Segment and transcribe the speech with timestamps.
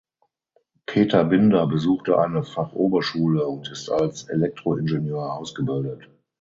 [0.87, 6.09] Peter Binder besuchte eine Fachoberschule und ist als Elektroingenieur ausgebildet.